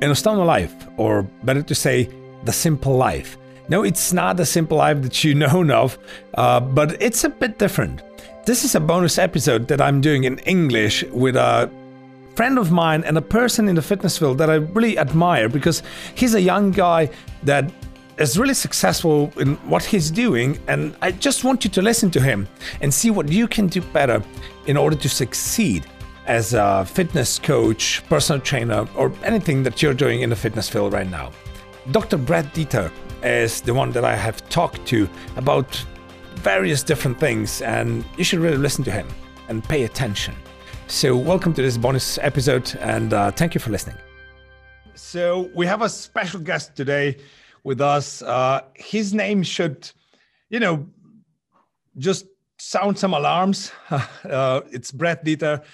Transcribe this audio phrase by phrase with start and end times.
[0.00, 2.08] Enostavno Life, or better to say,
[2.44, 3.36] The Simple Life.
[3.68, 5.96] No, it's not the simple life that you know of,
[6.34, 8.02] uh, but it's a bit different.
[8.44, 11.70] This is a bonus episode that I'm doing in English with a
[12.34, 15.82] friend of mine and a person in the fitness field that I really admire because
[16.14, 17.10] he's a young guy
[17.44, 17.70] that
[18.18, 20.58] is really successful in what he's doing.
[20.66, 22.48] And I just want you to listen to him
[22.80, 24.22] and see what you can do better
[24.66, 25.86] in order to succeed
[26.30, 30.92] as a fitness coach, personal trainer, or anything that you're doing in the fitness field
[30.92, 31.32] right now.
[31.90, 32.18] Dr.
[32.18, 32.92] Brad Dieter
[33.24, 35.84] is the one that I have talked to about
[36.36, 39.08] various different things, and you should really listen to him
[39.48, 40.36] and pay attention.
[40.86, 43.96] So, welcome to this bonus episode, and uh, thank you for listening.
[44.94, 47.16] So, we have a special guest today
[47.64, 48.22] with us.
[48.22, 49.90] Uh, his name should,
[50.48, 50.86] you know,
[51.98, 52.26] just
[52.58, 53.72] sound some alarms.
[53.90, 55.64] uh, it's Brad Dieter.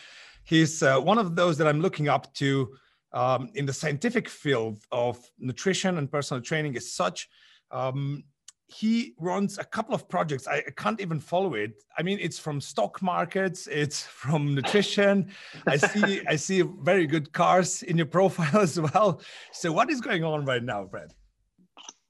[0.47, 2.73] He's uh, one of those that I'm looking up to
[3.13, 7.29] um, in the scientific field of nutrition and personal training as such.
[7.71, 8.25] Um,
[8.69, 10.47] he runs a couple of projects.
[10.47, 11.73] I, can't even follow it.
[11.99, 15.33] I mean, it's from stock markets, it's from nutrition.
[15.67, 19.21] I see, I see very good cars in your profile as well.
[19.53, 21.13] So, what is going on right now, Brad?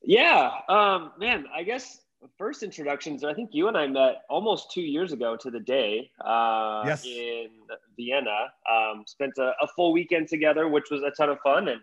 [0.03, 1.47] Yeah, um, man.
[1.55, 2.01] I guess
[2.39, 3.25] first introductions.
[3.25, 6.11] I think you and I met almost two years ago to the day.
[6.25, 7.05] Uh, yes.
[7.05, 7.49] In
[7.97, 11.81] Vienna, um, spent a, a, full weekend together, which was a ton of fun, and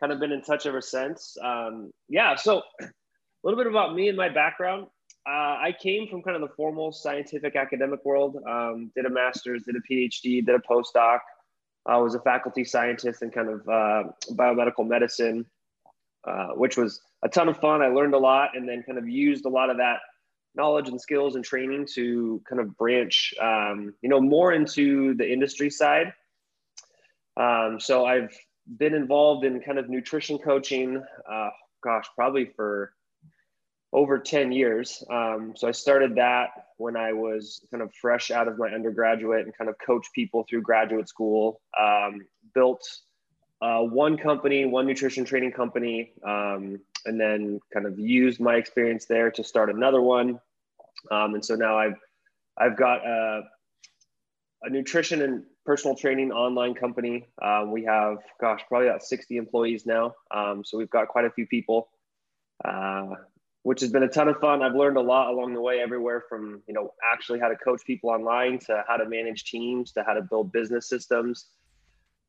[0.00, 1.36] kind of been in touch ever since.
[1.42, 2.34] Um, yeah.
[2.34, 2.86] So a
[3.42, 4.86] little bit about me and my background.
[5.26, 9.62] Uh, I came from kind of the formal scientific academic world, um, did a master's,
[9.62, 11.20] did a PhD, did a postdoc.
[11.86, 15.46] I was a faculty scientist in kind of uh, biomedical medicine,
[16.26, 17.82] uh, which was a ton of fun.
[17.82, 19.98] I learned a lot and then kind of used a lot of that
[20.54, 25.30] knowledge and skills and training to kind of branch, um, you know, more into the
[25.30, 26.12] industry side.
[27.36, 28.32] Um, so I've
[28.78, 31.50] been involved in kind of nutrition coaching, uh,
[31.82, 32.92] gosh, probably for
[33.92, 35.02] over 10 years.
[35.10, 39.44] Um, so I started that when I was kind of fresh out of my undergraduate
[39.44, 41.60] and kind of coach people through graduate school.
[41.80, 42.84] Um, built
[43.60, 49.06] uh, one company, one nutrition training company, um, and then kind of used my experience
[49.06, 50.40] there to start another one.
[51.10, 51.96] Um, and so now I've
[52.56, 53.42] I've got a,
[54.62, 57.26] a nutrition and personal training online company.
[57.42, 60.14] Um, we have, gosh, probably about 60 employees now.
[60.30, 61.88] Um, so we've got quite a few people.
[62.64, 63.14] Uh,
[63.64, 64.62] which has been a ton of fun.
[64.62, 67.82] I've learned a lot along the way, everywhere from you know actually how to coach
[67.84, 71.46] people online to how to manage teams to how to build business systems.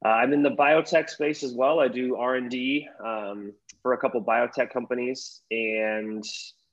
[0.04, 1.80] Uh, I'm in the biotech space as well.
[1.80, 6.24] I do R and D um, for a couple biotech companies and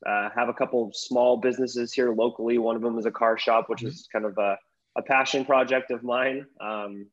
[0.06, 2.58] uh, have a couple small businesses here locally.
[2.58, 4.58] One of them is a car shop, which is kind of a,
[4.96, 6.46] a passion project of mine.
[6.60, 7.06] Um,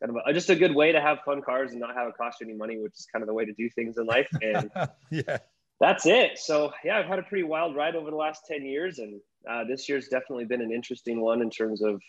[0.00, 2.14] kind of a, just a good way to have fun cars and not have it
[2.16, 4.28] cost you any money, which is kind of the way to do things in life.
[4.42, 4.70] And
[5.10, 5.38] yeah
[5.80, 6.38] that's it.
[6.38, 8.98] So yeah, I've had a pretty wild ride over the last 10 years.
[8.98, 9.20] And
[9.50, 12.02] uh, this year's definitely been an interesting one in terms of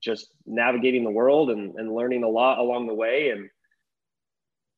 [0.00, 3.30] just navigating the world and, and learning a lot along the way.
[3.30, 3.48] And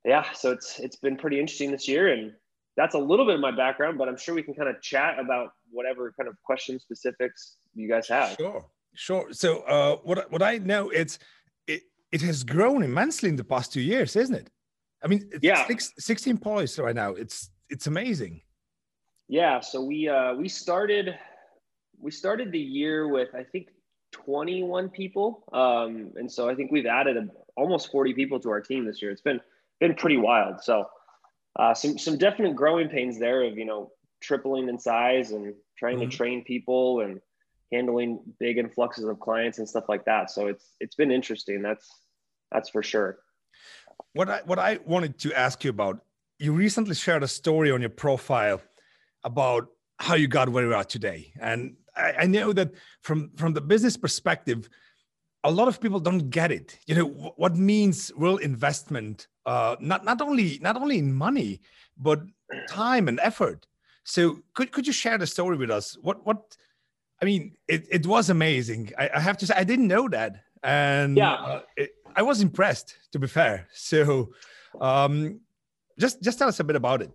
[0.05, 2.13] yeah, so it's, it's been pretty interesting this year.
[2.13, 2.33] And
[2.77, 5.19] that's a little bit of my background, but I'm sure we can kind of chat
[5.19, 8.37] about whatever kind of question specifics you guys have.
[8.39, 8.65] Sure.
[8.95, 9.33] Sure.
[9.33, 11.19] So uh, what, what I know it's,
[11.67, 14.51] it, it has grown immensely in the past two years, isn't it?
[15.03, 17.13] I mean, yeah, six, 16 points right now.
[17.13, 18.43] It's it's amazing.
[19.29, 21.17] Yeah, so we uh, we started
[21.99, 23.69] we started the year with I think
[24.13, 28.61] 21 people, um, and so I think we've added a, almost 40 people to our
[28.61, 29.11] team this year.
[29.11, 29.41] It's been
[29.81, 30.63] been pretty wild.
[30.63, 30.87] So
[31.57, 35.99] uh, some some definite growing pains there of you know tripling in size and trying
[35.99, 36.11] mm-hmm.
[36.11, 37.21] to train people and
[37.73, 40.31] handling big influxes of clients and stuff like that.
[40.31, 41.63] So it's it's been interesting.
[41.63, 41.89] That's
[42.53, 43.19] that's for sure.
[44.13, 46.05] What I what I wanted to ask you about
[46.39, 48.61] you recently shared a story on your profile
[49.25, 51.33] about how you got where you are today.
[51.41, 52.73] And I, I, know that
[53.03, 54.69] from, from the business perspective,
[55.45, 56.79] a lot of people don't get it.
[56.87, 61.61] You know, what means real investment, uh, not, not, only, not only in money,
[61.97, 62.21] but
[62.69, 63.67] time and effort.
[64.05, 65.97] So could, could you share the story with us?
[66.01, 66.57] What, what,
[67.23, 68.93] I mean, it, it was amazing.
[68.99, 70.37] I, I have to say, I didn't know that.
[70.63, 73.67] And yeah, uh, it, I was impressed to be fair.
[73.73, 74.31] So,
[74.81, 75.41] um,
[75.99, 77.11] just just tell us a bit about it.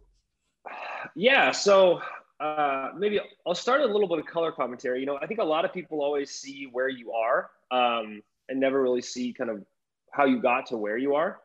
[1.15, 2.01] Yeah, so
[2.39, 4.99] uh, maybe I'll start a little bit of color commentary.
[4.99, 8.59] You know, I think a lot of people always see where you are um, and
[8.59, 9.63] never really see kind of
[10.11, 11.39] how you got to where you are.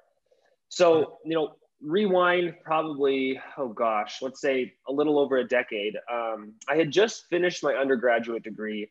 [0.69, 5.97] So, you know, rewind probably, oh gosh, let's say a little over a decade.
[6.13, 8.91] Um, I had just finished my undergraduate degree.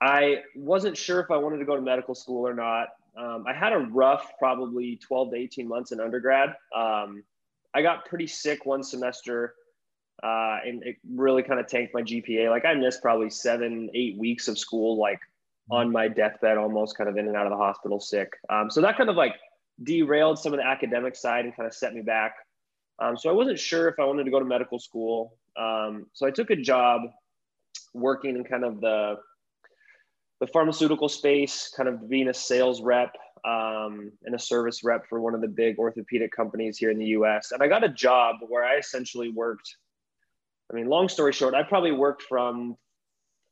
[0.00, 2.88] I wasn't sure if I wanted to go to medical school or not.
[3.18, 6.50] um, I had a rough, probably 12 to 18 months in undergrad.
[6.74, 7.24] Um,
[7.74, 9.54] I got pretty sick one semester,
[10.22, 12.50] uh, and it really kind of tanked my GPA.
[12.50, 15.74] Like I missed probably seven, eight weeks of school, like mm-hmm.
[15.74, 18.32] on my deathbed, almost kind of in and out of the hospital sick.
[18.48, 19.36] Um, so that kind of like
[19.82, 22.34] derailed some of the academic side and kind of set me back.
[22.98, 25.36] Um, so I wasn't sure if I wanted to go to medical school.
[25.56, 27.02] Um, so I took a job
[27.94, 29.16] working in kind of the
[30.40, 33.14] the pharmaceutical space, kind of being a sales rep
[33.44, 37.06] um, and a service rep for one of the big orthopedic companies here in the
[37.06, 37.52] US.
[37.52, 39.76] And I got a job where I essentially worked.
[40.70, 42.76] I mean, long story short, I probably worked from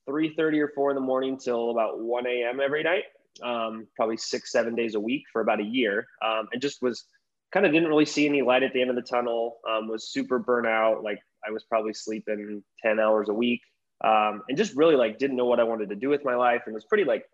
[0.08, 2.60] 3:30 or 4 in the morning till about 1 a.m.
[2.60, 3.04] every night,
[3.42, 7.04] um, probably six, seven days a week for about a year, um, and just was
[7.52, 9.58] kind of didn't really see any light at the end of the tunnel.
[9.68, 11.02] Um, was super burnout.
[11.02, 13.60] Like I was probably sleeping 10 hours a week
[14.04, 16.62] um, and just really like didn't know what I wanted to do with my life
[16.66, 17.24] and was pretty like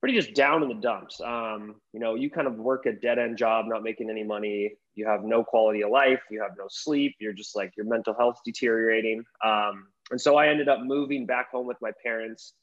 [0.00, 1.20] pretty just down in the dumps.
[1.20, 4.72] Um, you know, you kind of work a dead end job, not making any money.
[4.94, 6.20] You have no quality of life.
[6.30, 7.16] You have no sleep.
[7.20, 9.22] You're just like your mental health deteriorating.
[9.44, 12.54] Um, and so I ended up moving back home with my parents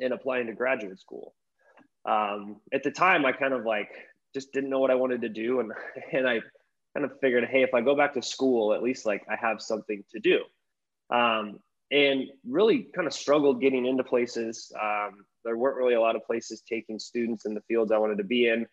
[0.00, 1.34] and applying to graduate school.
[2.06, 3.90] Um, at the time, I kind of like
[4.34, 5.72] just didn't know what I wanted to do, and
[6.12, 6.40] and I
[6.94, 9.60] kind of figured, hey, if I go back to school, at least like I have
[9.60, 10.40] something to do.
[11.14, 11.60] Um,
[11.94, 14.72] and really kind of struggled getting into places.
[14.82, 18.18] Um, there weren't really a lot of places taking students in the fields I wanted
[18.18, 18.66] to be in.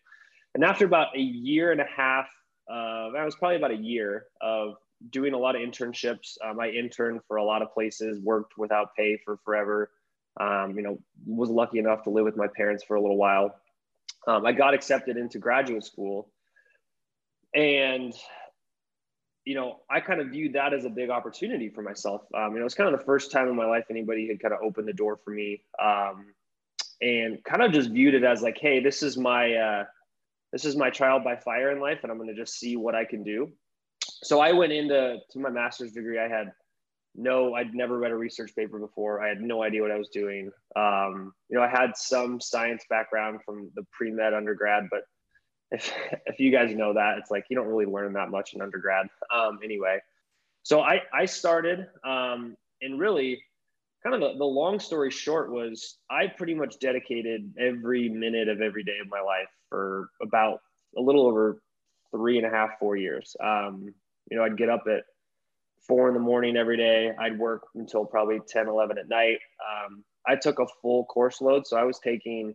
[0.56, 2.26] And after about a year and a half,
[2.68, 4.74] uh, that was probably about a year of
[5.10, 6.36] doing a lot of internships.
[6.44, 9.90] Um, I interned for a lot of places, worked without pay for forever.
[10.40, 13.54] Um, you know, was lucky enough to live with my parents for a little while.
[14.26, 16.30] Um, I got accepted into graduate school,
[17.54, 18.14] and
[19.44, 22.22] you know, I kind of viewed that as a big opportunity for myself.
[22.34, 24.54] Um, you know, it's kind of the first time in my life anybody had kind
[24.54, 26.26] of opened the door for me, um,
[27.00, 29.84] and kind of just viewed it as like, hey, this is my uh,
[30.52, 32.94] this is my trial by fire in life, and I'm going to just see what
[32.94, 33.50] I can do.
[34.22, 36.18] So I went into to my master's degree.
[36.18, 36.52] I had
[37.14, 39.22] no, I'd never read a research paper before.
[39.22, 40.50] I had no idea what I was doing.
[40.76, 45.02] Um, you know, I had some science background from the pre med undergrad, but
[45.72, 45.92] if
[46.26, 49.06] if you guys know that, it's like you don't really learn that much in undergrad.
[49.34, 49.98] Um, anyway,
[50.62, 53.42] so I I started um, and really
[54.02, 58.60] kind of the, the long story short was I pretty much dedicated every minute of
[58.60, 60.60] every day of my life for about
[60.96, 61.62] a little over
[62.10, 63.36] three and a half, four years.
[63.42, 63.94] Um,
[64.30, 65.04] you know, I'd get up at
[65.86, 67.12] four in the morning every day.
[67.18, 69.38] I'd work until probably 10, 11 at night.
[69.60, 71.66] Um, I took a full course load.
[71.66, 72.54] So I was taking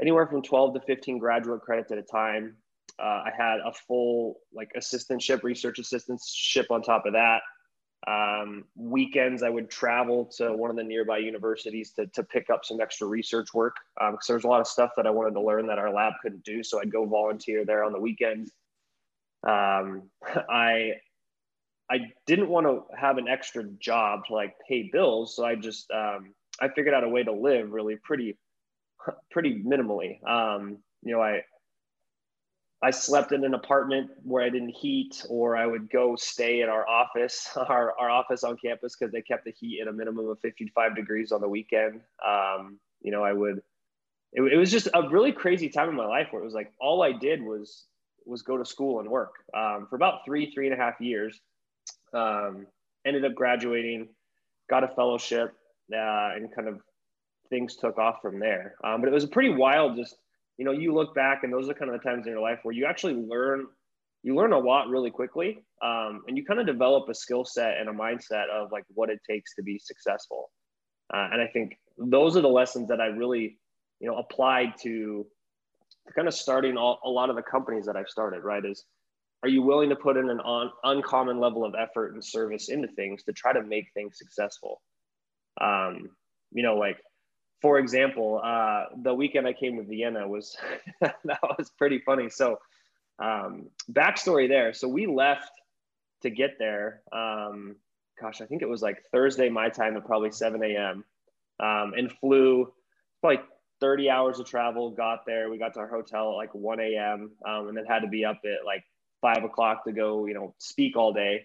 [0.00, 2.56] anywhere from 12 to 15 graduate credits at a time.
[2.98, 7.40] Uh, I had a full like assistantship, research assistantship on top of that.
[8.06, 12.64] Um, weekends, I would travel to one of the nearby universities to, to pick up
[12.64, 15.40] some extra research work because um, there's a lot of stuff that I wanted to
[15.40, 16.62] learn that our lab couldn't do.
[16.62, 18.52] So I'd go volunteer there on the weekends.
[19.46, 20.10] Um,
[20.50, 20.92] I
[21.90, 25.90] I didn't want to have an extra job to like pay bills, so I just
[25.90, 28.38] um, I figured out a way to live really pretty
[29.30, 30.22] pretty minimally.
[30.28, 31.42] Um, you know, I
[32.84, 36.68] I slept in an apartment where I didn't heat, or I would go stay at
[36.68, 40.28] our office, our, our office on campus, because they kept the heat at a minimum
[40.28, 42.02] of 55 degrees on the weekend.
[42.26, 43.62] Um, you know, I would,
[44.34, 46.74] it, it, was just a really crazy time in my life where it was like
[46.78, 47.86] all I did was
[48.26, 51.40] was go to school and work um, for about three, three and a half years.
[52.12, 52.66] Um,
[53.06, 54.08] ended up graduating,
[54.68, 55.54] got a fellowship,
[55.92, 56.80] uh, and kind of
[57.50, 58.74] things took off from there.
[58.84, 60.16] Um, but it was a pretty wild, just
[60.56, 62.60] you know, you look back and those are kind of the times in your life
[62.62, 63.66] where you actually learn,
[64.22, 67.78] you learn a lot really quickly, um, and you kind of develop a skill set
[67.78, 70.50] and a mindset of like what it takes to be successful.
[71.12, 73.58] Uh, and I think those are the lessons that I really,
[74.00, 75.26] you know, applied to,
[76.06, 78.44] to kind of starting all, a lot of the companies that I've started.
[78.44, 78.64] Right?
[78.64, 78.84] Is
[79.42, 82.88] are you willing to put in an un, uncommon level of effort and service into
[82.88, 84.80] things to try to make things successful?
[85.60, 86.10] Um,
[86.50, 86.98] you know, like
[87.60, 90.56] for example, uh, the weekend I came to Vienna was
[91.00, 92.28] that was pretty funny.
[92.28, 92.58] So,
[93.18, 94.72] um, backstory there.
[94.74, 95.50] So we left
[96.22, 97.02] to get there.
[97.12, 97.76] Um,
[98.20, 101.04] gosh, I think it was like Thursday my time at probably 7 a.m.
[101.60, 102.72] Um, and flew
[103.20, 103.40] probably
[103.80, 104.90] 30 hours of travel.
[104.90, 105.50] Got there.
[105.50, 107.32] We got to our hotel at like 1 a.m.
[107.46, 108.84] Um, and then had to be up at like
[109.20, 111.44] five o'clock to go, you know, speak all day.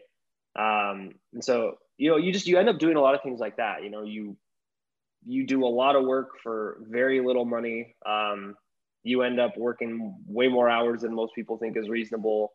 [0.56, 3.39] Um, and so, you know, you just you end up doing a lot of things
[3.39, 3.84] like that.
[3.84, 4.36] You know, you
[5.26, 7.96] you do a lot of work for very little money.
[8.06, 8.56] Um,
[9.04, 12.52] you end up working way more hours than most people think is reasonable.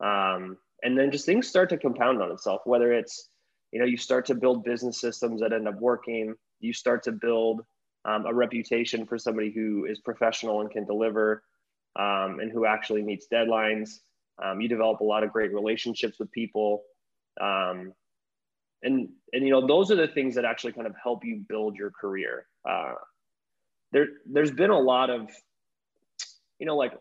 [0.00, 3.28] Um, and then just things start to compound on itself, whether it's,
[3.72, 7.12] you know, you start to build business systems that end up working, you start to
[7.12, 7.62] build
[8.04, 11.42] um, a reputation for somebody who is professional and can deliver.
[11.98, 14.00] um, and who actually meets deadlines.
[14.42, 16.82] Um, you develop a lot of great relationships with people.
[18.82, 21.76] And, and, you know, those are the things that actually kind of help you build
[21.76, 22.46] your career.
[22.68, 22.94] Uh,
[23.92, 25.30] there, there's been a lot of,
[26.58, 26.92] you know, like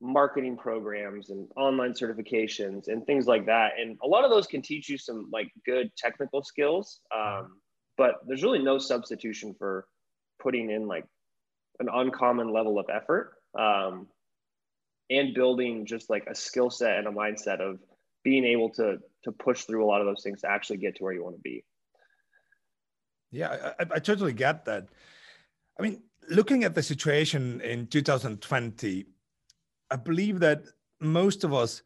[0.00, 3.72] marketing programs and online certifications and things like that.
[3.80, 7.00] And a lot of those can teach you some like good technical skills.
[7.16, 7.56] Um,
[7.96, 9.86] but there's really no substitution for
[10.40, 11.06] putting in like
[11.80, 14.06] an uncommon level of effort um,
[15.10, 17.78] and building just like a skill set and a mindset of
[18.22, 21.04] being able to to push through a lot of those things to actually get to
[21.04, 21.64] where you want to be.
[23.30, 24.88] Yeah I, I totally get that.
[25.78, 29.04] I mean looking at the situation in 2020
[29.90, 30.62] i believe that
[30.98, 31.82] most of us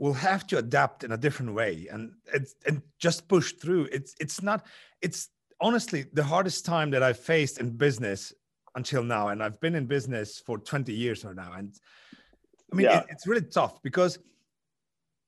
[0.00, 3.86] will have to adapt in a different way and it's and just push through.
[3.92, 4.66] It's it's not
[5.02, 5.28] it's
[5.60, 8.32] honestly the hardest time that i've faced in business
[8.74, 11.74] until now and i've been in business for 20 years or now and
[12.72, 13.00] i mean yeah.
[13.00, 14.18] it, it's really tough because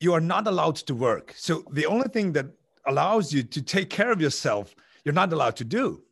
[0.02, 1.32] you are not allowed to work.
[1.36, 2.46] So the only thing that
[2.86, 6.02] allows you to take care of yourself you're not allowed to do.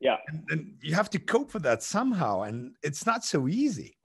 [0.00, 0.16] Yeah.
[0.28, 3.96] And, and you have to cope with that somehow and it's not so easy.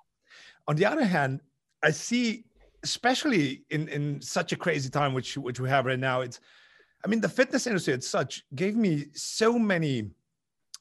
[0.68, 1.42] On the other hand
[1.84, 2.46] i see
[2.84, 6.40] especially in in such a crazy time which which we have right now it's
[7.04, 10.12] i mean the fitness industry as such gave me so many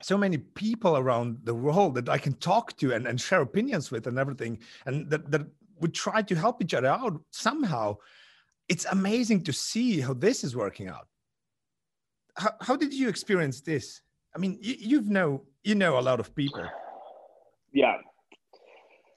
[0.03, 3.91] so many people around the world that I can talk to and, and share opinions
[3.91, 5.43] with and everything, and that, that
[5.81, 7.97] would try to help each other out somehow.
[8.71, 11.09] It's amazing to see how this is working out.
[12.37, 14.01] How, how did you experience this?
[14.35, 16.65] I mean, you, you've know you know a lot of people.
[17.73, 17.97] Yeah,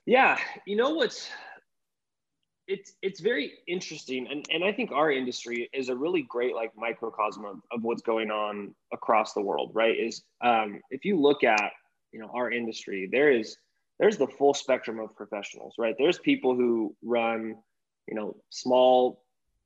[0.06, 0.40] yeah.
[0.66, 1.30] You know what's
[2.68, 6.72] it's it's very interesting and, and i think our industry is a really great like
[6.78, 11.44] microcosm of, of what's going on across the world right is um, if you look
[11.44, 11.72] at
[12.14, 13.58] you know our industry there is
[14.00, 17.56] there's the full spectrum of professionals right there's people who run
[18.08, 19.24] you know small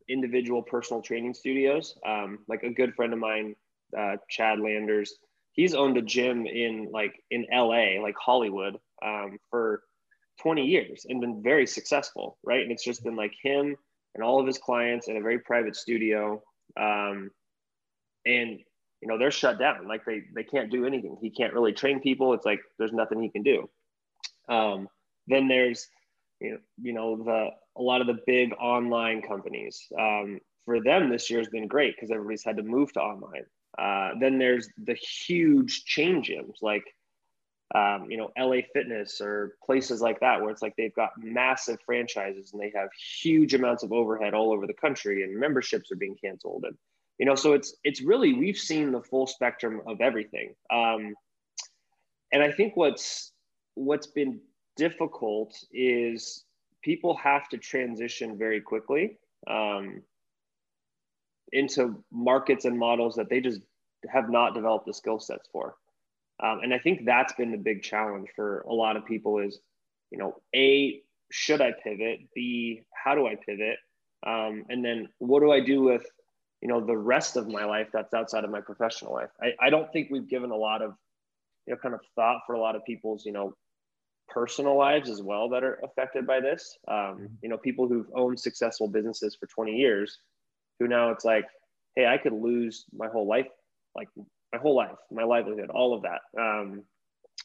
[0.10, 3.56] individual personal training studios um, like a good friend of mine
[3.98, 5.16] uh, chad landers
[5.54, 9.82] he's owned a gym in like in la like hollywood um, for
[10.42, 12.62] 20 years and been very successful, right?
[12.62, 13.76] And it's just been like him
[14.16, 16.42] and all of his clients in a very private studio.
[16.80, 17.32] Um,
[18.26, 18.60] and
[19.02, 19.88] you know, they're shut down.
[19.88, 21.18] Like they they can't do anything.
[21.22, 22.34] He can't really train people.
[22.34, 23.70] It's like there's nothing he can do.
[24.50, 24.88] Um,
[25.28, 25.88] then there's
[26.40, 29.88] you know, you know the a lot of the big online companies.
[29.98, 33.46] Um, for them, this year has been great because everybody's had to move to online.
[33.78, 36.84] Uh, then there's the huge chain gyms like
[37.76, 41.80] um, you know, LA Fitness or places like that, where it's like they've got massive
[41.86, 42.90] franchises and they have
[43.22, 46.78] huge amounts of overhead all over the country, and memberships are being canceled, and
[47.20, 51.14] you know, so it's it's really we've seen the full spectrum of everything, um,
[52.32, 53.34] and I think what's
[53.76, 54.40] what's been
[54.78, 56.46] difficult is
[56.84, 59.18] people have to transition very quickly
[59.48, 60.02] um,
[61.52, 63.62] into markets and models that they just
[64.10, 65.76] have not developed the skill sets for.
[66.44, 69.60] Um, and I think that's been the big challenge for a lot of people is,
[70.12, 72.20] you know, A, should I pivot?
[72.36, 73.78] B, how do I pivot?
[74.26, 76.06] Um, and then what do I do with,
[76.62, 79.30] you know, the rest of my life that's outside of my professional life?
[79.42, 80.94] I, I don't think we've given a lot of,
[81.66, 83.56] you know, kind of thought for a lot of people's, you know,
[84.30, 86.78] personal lives as well that are affected by this.
[86.88, 87.26] Um, mm-hmm.
[87.42, 90.20] you know, people who've owned successful businesses for 20 years,
[90.80, 91.46] who now it's like,
[91.96, 93.48] hey, I could lose my whole life,
[93.96, 94.10] like
[94.54, 96.22] my whole life, my livelihood, all of that.
[96.40, 96.84] Um,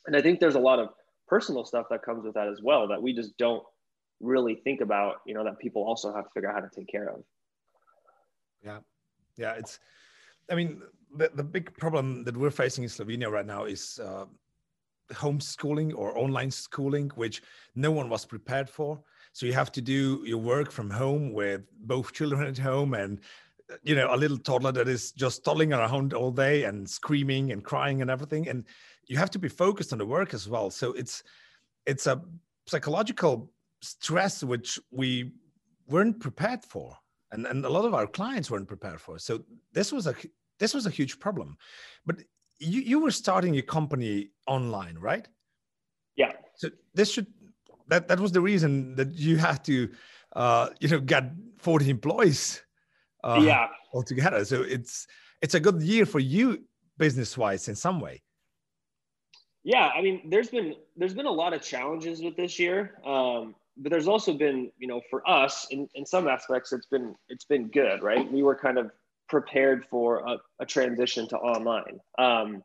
[0.07, 0.89] and I think there's a lot of
[1.29, 3.63] personal stuff that comes with that as well that we just don't
[4.21, 6.89] really think about, you know, that people also have to figure out how to take
[6.89, 7.23] care of.
[8.65, 8.79] Yeah.
[9.37, 9.55] Yeah.
[9.55, 9.79] It's,
[10.51, 10.83] I mean,
[11.15, 14.27] the, the big problem that we're facing in Slovenia right now is uh,
[15.13, 17.43] homeschooling or online schooling, which
[17.75, 19.01] no one was prepared for.
[19.33, 23.21] So you have to do your work from home with both children at home and
[23.83, 27.65] you know a little toddler that is just toddling around all day and screaming and
[27.65, 28.49] crying and everything.
[28.49, 28.65] And
[29.07, 30.71] you have to be focused on the work as well.
[30.71, 31.23] So it's
[31.87, 32.21] it's a
[32.67, 33.51] psychological
[33.81, 35.33] stress which we
[35.89, 36.97] weren't prepared for
[37.33, 39.19] and, and a lot of our clients weren't prepared for.
[39.19, 39.43] So
[39.73, 40.15] this was a
[40.59, 41.57] this was a huge problem.
[42.07, 42.17] But
[42.63, 45.27] you, you were starting your company online right?
[46.17, 46.33] Yeah.
[46.55, 47.27] So this should
[47.89, 49.91] that that was the reason that you had to
[50.37, 52.63] uh you know get 40 employees
[53.25, 53.69] uh, yeah.
[53.93, 54.45] altogether.
[54.45, 55.07] So it's
[55.41, 56.65] it's a good year for you
[56.99, 58.23] business wise in some way.
[59.65, 63.55] Yeah i mean there's been there's been a lot of challenges with this year um,
[63.77, 67.45] but there's also been you know for us in, in some aspects it's been it's
[67.45, 68.31] been good right?
[68.31, 68.91] We were kind of
[69.33, 72.63] prepared for a, a transition to online um,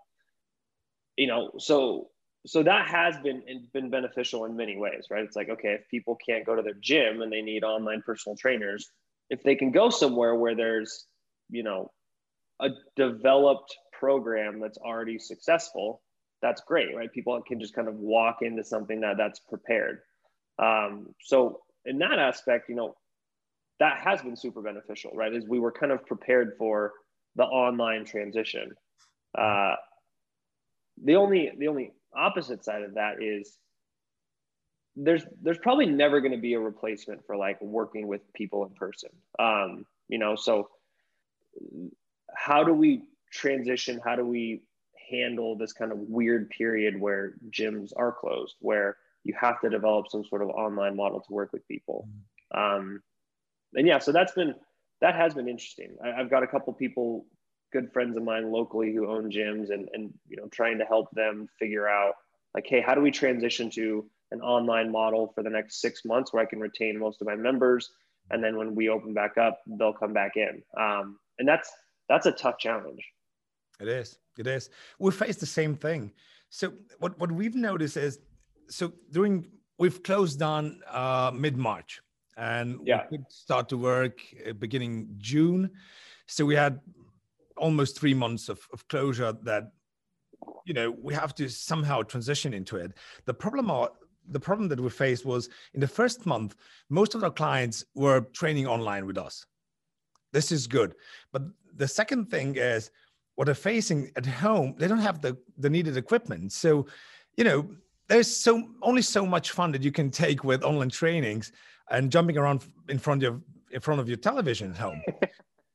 [1.17, 2.09] you know so
[2.47, 3.43] so that has been
[3.73, 5.23] been beneficial in many ways, right?
[5.23, 8.37] It's like okay, if people can't go to their gym and they need online personal
[8.37, 8.89] trainers,
[9.29, 11.05] if they can go somewhere where there's
[11.49, 11.91] you know
[12.61, 16.01] a developed program that's already successful,
[16.41, 17.11] that's great, right?
[17.11, 19.99] People can just kind of walk into something that that's prepared.
[20.57, 22.95] Um, so in that aspect, you know,
[23.79, 25.33] that has been super beneficial, right?
[25.33, 26.93] As we were kind of prepared for
[27.35, 28.71] the online transition.
[29.37, 29.75] Uh,
[31.03, 33.57] the only the only opposite side of that is
[34.95, 38.73] there's there's probably never going to be a replacement for like working with people in
[38.73, 39.09] person.
[39.37, 40.69] Um, you know, so
[42.33, 44.01] how do we transition?
[44.03, 44.63] How do we
[45.09, 50.07] handle this kind of weird period where gyms are closed, where you have to develop
[50.09, 52.09] some sort of online model to work with people?
[52.53, 53.01] Um,
[53.77, 54.55] and yeah, so that's been
[54.99, 55.95] that has been interesting.
[56.03, 57.25] I, have got a couple people,
[57.71, 61.09] good friends of mine locally who own gyms, and and you know trying to help
[61.11, 62.15] them figure out
[62.55, 66.33] like, hey, how do we transition to an online model for the next six months
[66.33, 67.91] where I can retain most of my members,
[68.31, 70.63] and then when we open back up, they'll come back in.
[70.77, 71.71] Um, and that's
[72.09, 73.05] that's a tough challenge.
[73.79, 74.17] It is.
[74.39, 74.71] It is.
[74.97, 76.11] We face the same thing.
[76.49, 78.19] So what what we've noticed is,
[78.69, 79.45] so during
[79.77, 82.01] we've closed down uh, mid March,
[82.37, 83.03] and yeah.
[83.09, 85.69] we could start to work uh, beginning June.
[86.27, 86.79] So we had
[87.57, 89.71] almost three months of, of closure that
[90.65, 92.93] you know we have to somehow transition into it.
[93.25, 93.89] The problem are
[94.29, 96.55] the problem that we faced was in the first month,
[96.89, 99.45] most of our clients were training online with us.
[100.33, 100.95] This is good.
[101.31, 101.43] But
[101.75, 102.91] the second thing is
[103.35, 106.51] what they're facing at home, they don't have the, the needed equipment.
[106.51, 106.87] So,
[107.37, 107.69] you know,
[108.07, 111.51] there's so only so much fun that you can take with online trainings
[111.91, 115.01] and jumping around in front of in front of your television at home.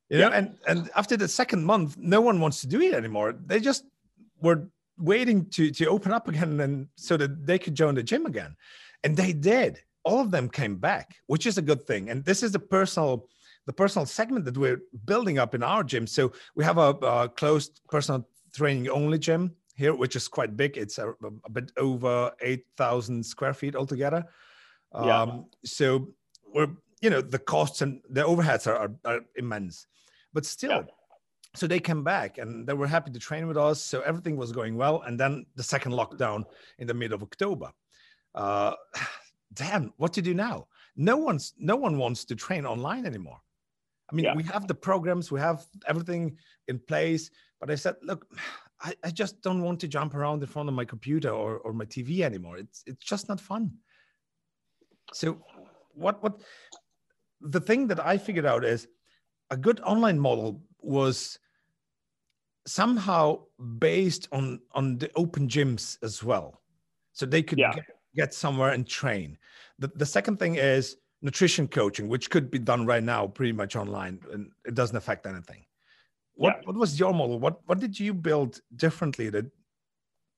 [0.09, 3.33] You know, and and after the second month, no one wants to do it anymore.
[3.33, 3.85] They just
[4.41, 8.27] were waiting to to open up again and so that they could join the gym
[8.27, 8.55] again.
[9.03, 9.79] And they did.
[10.03, 12.11] All of them came back, which is a good thing.
[12.11, 13.27] And this is the personal
[13.65, 16.05] the personal segment that we're building up in our gym.
[16.05, 20.77] So we have a, a closed personal training only gym here, which is quite big.
[20.77, 21.13] It's a,
[21.45, 24.25] a bit over 8,000 square feet altogether.
[24.93, 25.21] Yeah.
[25.21, 26.09] Um, so
[26.53, 26.69] we're,
[27.01, 29.87] you know, the costs and the overheads are, are, are immense,
[30.33, 30.71] but still.
[30.71, 30.83] Yeah.
[31.55, 33.81] So they came back and they were happy to train with us.
[33.81, 35.03] So everything was going well.
[35.03, 36.43] And then the second lockdown
[36.79, 37.71] in the middle of October.
[38.33, 38.73] Uh,
[39.53, 40.67] damn, what to do now?
[40.95, 43.39] No one's no one wants to train online anymore.
[44.11, 44.35] I mean, yeah.
[44.35, 47.31] we have the programs, we have everything in place.
[47.59, 48.27] But I said, look,
[48.83, 51.73] I, I just don't want to jump around in front of my computer or, or
[51.73, 52.57] my TV anymore.
[52.57, 53.71] It's it's just not fun.
[55.13, 55.39] So
[55.93, 56.41] what what
[57.41, 58.87] the thing that I figured out is
[59.49, 61.39] a good online model was
[62.65, 63.43] somehow
[63.79, 66.61] based on on the open gyms as well
[67.11, 67.73] so they could yeah.
[67.73, 69.37] get, get somewhere and train
[69.79, 73.75] the, the second thing is nutrition coaching, which could be done right now pretty much
[73.75, 75.65] online and it doesn't affect anything.
[76.35, 76.65] What yeah.
[76.65, 77.39] what was your model?
[77.39, 79.45] What what did you build differently that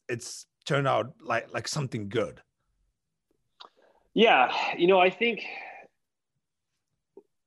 [0.10, 2.41] it's turned out like like something good?
[4.13, 5.43] Yeah, you know, I think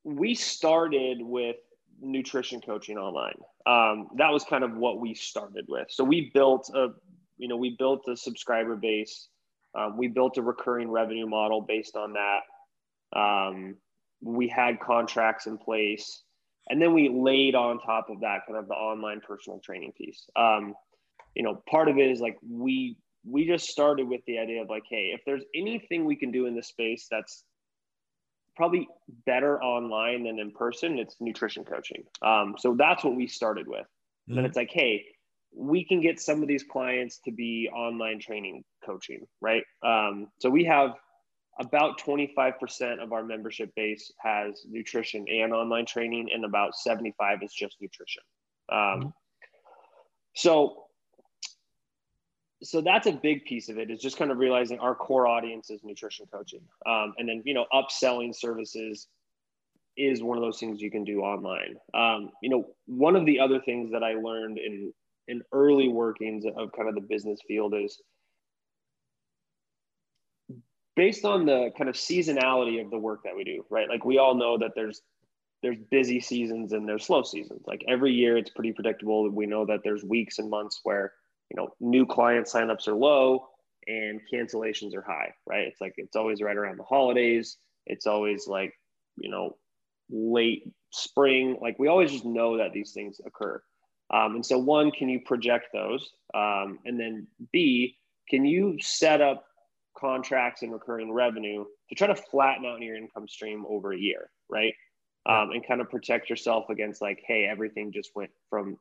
[0.05, 1.57] we started with
[2.01, 3.39] nutrition coaching online.
[3.67, 5.87] Um, that was kind of what we started with.
[5.91, 6.89] So we built a,
[7.37, 9.29] you know, we built a subscriber base.
[9.75, 13.19] Um, we built a recurring revenue model based on that.
[13.19, 13.77] Um,
[14.21, 16.23] we had contracts in place,
[16.71, 20.29] and then we laid on top of that kind of the online personal training piece.
[20.37, 20.75] Um,
[21.35, 24.71] you know, part of it is like we we just started with the idea of
[24.71, 27.45] like, hey, if there's anything we can do in this space that's
[28.57, 28.89] probably
[29.27, 32.03] better online than in person, it's nutrition coaching.
[32.23, 33.81] Um, so that's what we started with.
[33.81, 34.31] Mm-hmm.
[34.33, 35.05] And then it's like, hey,
[35.55, 39.63] we can get some of these clients to be online training coaching, right?
[39.85, 40.95] Um, so we have
[41.59, 47.53] about 25% of our membership base has nutrition and online training and about 75 is
[47.53, 48.23] just nutrition.
[48.71, 49.09] Um, mm-hmm.
[50.35, 50.85] so
[52.61, 55.71] so that's a big piece of it is just kind of realizing our core audience
[55.71, 56.63] is nutrition coaching.
[56.87, 59.07] Um, and then you know upselling services
[59.97, 61.77] is one of those things you can do online.
[61.95, 64.93] Um, you know one of the other things that i learned in
[65.29, 68.01] in early workings of kind of the business field is
[70.99, 73.89] based on the kind of seasonality of the work that we do, right?
[73.89, 75.01] Like we all know that there's
[75.63, 77.63] there's busy seasons and there's slow seasons.
[77.67, 79.31] Like every year it's pretty predictable.
[79.31, 81.13] We know that there's weeks and months where,
[81.51, 83.47] you know, new client signups are low
[83.87, 85.69] and cancellations are high, right?
[85.69, 87.57] It's like it's always right around the holidays.
[87.87, 88.75] It's always like,
[89.17, 89.57] you know,
[90.11, 91.59] late spring.
[91.63, 93.63] Like we always just know that these things occur.
[94.13, 96.11] Um, and so one, can you project those?
[96.35, 99.45] Um, and then B, can you set up
[99.99, 104.31] contracts and recurring revenue to try to flatten out your income stream over a year,
[104.49, 104.75] right?
[105.27, 108.79] Um, and kind of protect yourself against like, hey, everything just went from,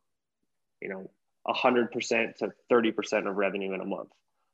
[0.82, 1.10] you know,
[1.48, 4.10] 100% to 30% of revenue in a month.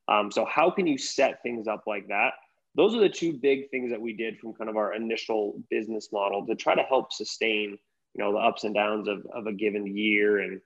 [0.08, 2.34] Um, so how can you set things up like that?
[2.76, 6.10] Those are the two big things that we did from kind of our initial business
[6.12, 7.78] model to try to help sustain,
[8.16, 10.62] you know, the ups and downs of, of a given year and,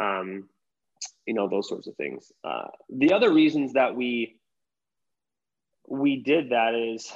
[0.00, 0.48] um,
[1.26, 2.32] you know, those sorts of things.
[2.42, 4.36] Uh, the other reasons that we
[5.88, 7.12] we did that is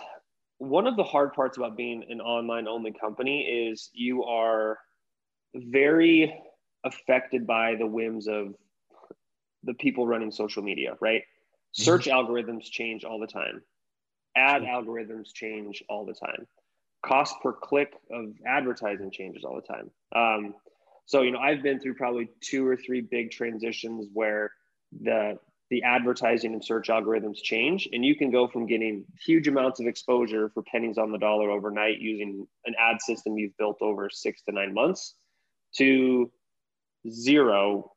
[0.59, 4.79] one of the hard parts about being an online only company is you are
[5.55, 6.35] very
[6.85, 8.55] affected by the whims of
[9.65, 11.23] the people running social media, right?
[11.23, 11.83] Mm-hmm.
[11.83, 13.63] Search algorithms change all the time.
[14.37, 16.47] Ad algorithms change all the time.
[17.05, 19.91] Cost per click of advertising changes all the time.
[20.15, 20.55] Um,
[21.07, 24.51] so, you know, I've been through probably two or three big transitions where
[25.01, 25.39] the
[25.71, 29.87] the advertising and search algorithms change and you can go from getting huge amounts of
[29.87, 34.43] exposure for pennies on the dollar overnight using an ad system you've built over six
[34.43, 35.15] to nine months
[35.75, 36.31] to
[37.11, 37.93] zero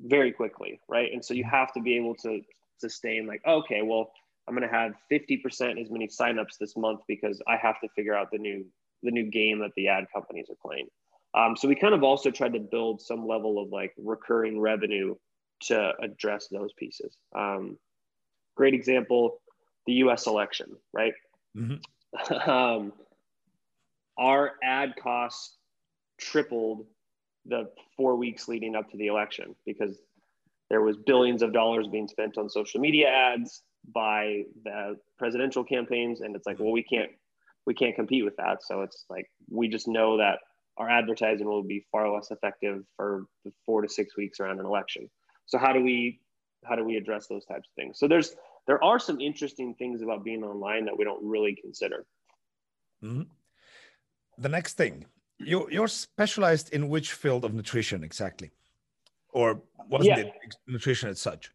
[0.00, 1.12] very quickly right?
[1.12, 2.40] And so you have to be able to
[2.78, 4.12] sustain like okay well
[4.46, 8.14] i'm going to have 50% as many signups this month because i have to figure
[8.14, 8.64] out the new
[9.02, 10.88] the new game that the ad companies are playing.
[11.34, 15.14] Um, so we kind of also tried to build some level of like recurring revenue
[15.60, 17.16] to address those pieces.
[17.34, 17.78] Um,
[18.56, 19.40] great example,
[19.86, 20.26] the U.S.
[20.26, 21.14] election, right?
[21.56, 22.50] Mm-hmm.
[22.50, 22.92] um,
[24.18, 25.56] our ad costs
[26.18, 26.84] tripled
[27.46, 29.96] the four weeks leading up to the election because
[30.68, 33.62] there was billions of dollars being spent on social media ads
[33.94, 37.10] by the presidential campaigns and it's like well we can't
[37.64, 40.40] we can't compete with that so it's like we just know that
[40.76, 44.66] our advertising will be far less effective for the four to six weeks around an
[44.66, 45.08] election
[45.48, 46.20] so how do we
[46.64, 47.98] how do we address those types of things?
[47.98, 52.06] So there's there are some interesting things about being online that we don't really consider.
[53.02, 53.22] Mm-hmm.
[54.36, 55.06] The next thing,
[55.38, 58.50] you you're specialized in which field of nutrition exactly,
[59.30, 60.24] or wasn't yeah.
[60.24, 60.32] it
[60.66, 61.50] nutrition as such?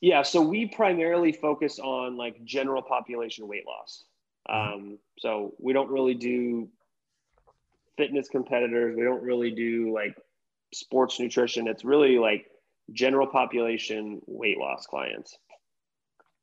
[0.00, 4.04] Yeah, so we primarily focus on like general population weight loss.
[4.50, 4.74] Mm-hmm.
[4.74, 6.68] Um, so we don't really do
[7.96, 8.96] fitness competitors.
[8.96, 10.16] We don't really do like
[10.74, 11.68] sports nutrition.
[11.68, 12.46] It's really like
[12.92, 15.36] general population weight loss clients.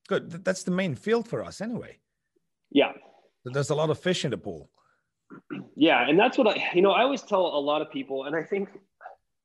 [0.08, 0.44] Good.
[0.44, 1.98] That's the main field for us anyway.
[2.72, 2.94] Yeah.
[3.46, 4.70] There's a lot of fish in the pool.
[5.78, 6.08] Yeah.
[6.08, 8.44] And that's what I, you know, I always tell a lot of people, and I
[8.44, 8.70] think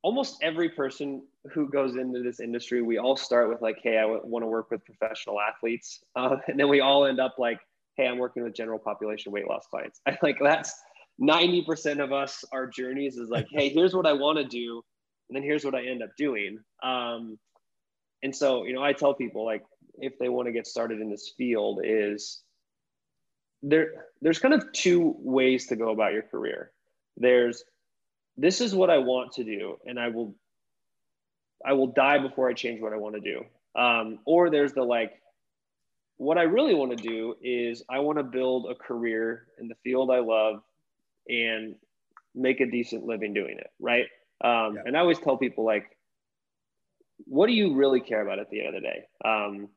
[0.02, 4.04] almost every person who goes into this industry, we all start with like, hey, I
[4.04, 6.04] want to work with professional athletes.
[6.14, 7.58] Uh, and then we all end up like,
[7.96, 10.00] hey, I'm working with general population weight loss clients.
[10.06, 10.72] I like that's
[11.20, 14.82] 90% of us, our journeys is like, hey, here's what I want to do
[15.30, 16.58] and then here's what I end up doing.
[16.82, 17.38] Um,
[18.20, 19.62] and so, you know, I tell people like
[19.98, 22.40] if they want to get started in this field is
[23.62, 26.72] there there's kind of two ways to go about your career.
[27.16, 27.62] There's
[28.36, 30.34] this is what I want to do, and I will
[31.64, 33.44] I will die before I change what I want to do.
[33.80, 35.12] Um, or there's the like,
[36.16, 39.76] what I really want to do is I want to build a career in the
[39.84, 40.62] field I love
[41.28, 41.76] and
[42.34, 44.06] make a decent living doing it, right?
[44.42, 44.82] Um, yeah.
[44.86, 45.96] And I always tell people like,
[47.26, 49.02] what do you really care about at the end of the day?
[49.24, 49.68] Um,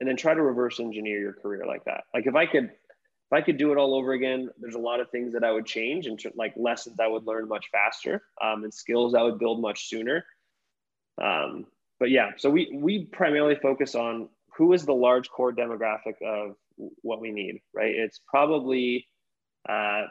[0.00, 2.04] and then try to reverse engineer your career like that.
[2.14, 5.00] Like if I could, if I could do it all over again, there's a lot
[5.00, 8.64] of things that I would change and like lessons I would learn much faster um,
[8.64, 10.24] and skills I would build much sooner.
[11.22, 11.66] Um,
[11.98, 16.56] but yeah, so we we primarily focus on who is the large core demographic of
[17.02, 17.94] what we need, right?
[17.94, 19.08] It's probably
[19.68, 20.02] uh,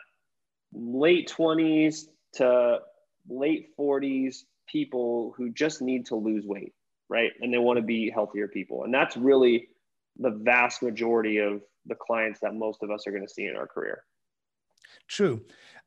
[0.74, 2.80] late 20s to
[3.30, 6.74] late 40s people who just need to lose weight,
[7.10, 7.32] right?
[7.42, 8.84] And they want to be healthier people.
[8.84, 9.70] And that's really
[10.18, 13.56] the vast majority of the clients that most of us are going to see in
[13.56, 14.04] our career.
[15.08, 15.42] True.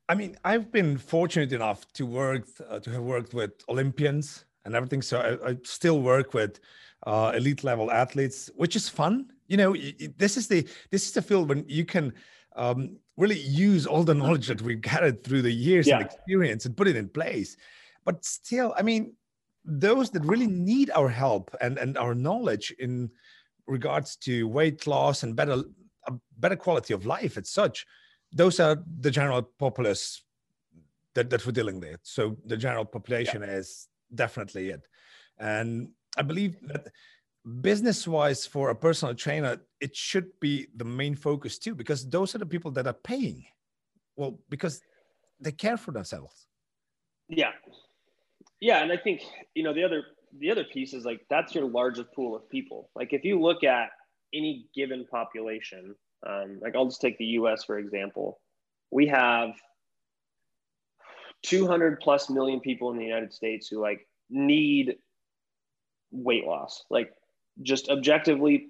[0.07, 4.75] I mean, I've been fortunate enough to work uh, to have worked with Olympians and
[4.75, 5.01] everything.
[5.01, 6.59] So I, I still work with
[7.05, 9.31] uh, elite level athletes, which is fun.
[9.47, 9.75] You know,
[10.17, 12.13] this is the this is the field when you can
[12.55, 15.97] um, really use all the knowledge that we've gathered through the years yeah.
[15.97, 17.57] and experience and put it in place.
[18.05, 19.13] But still, I mean,
[19.65, 23.11] those that really need our help and, and our knowledge in
[23.67, 25.63] regards to weight loss and better
[26.07, 27.85] a better quality of life as such,
[28.31, 30.23] those are the general populace
[31.13, 31.99] that, that we're dealing with.
[32.03, 33.49] So the general population yeah.
[33.49, 34.87] is definitely it.
[35.37, 36.87] And I believe that
[37.61, 42.35] business wise for a personal trainer it should be the main focus too because those
[42.35, 43.43] are the people that are paying
[44.15, 44.81] well because
[45.39, 46.47] they care for themselves
[47.29, 47.51] yeah
[48.59, 49.21] yeah and i think
[49.55, 50.03] you know the other
[50.37, 52.89] the other piece is like that's your largest pool of people.
[52.95, 53.89] Like if you look at
[54.33, 55.95] any given population,
[56.27, 57.63] um, like I'll just take the U.S.
[57.63, 58.39] for example,
[58.91, 59.51] we have
[61.43, 64.97] 200 plus million people in the United States who like need
[66.11, 67.11] weight loss, like
[67.61, 68.67] just objectively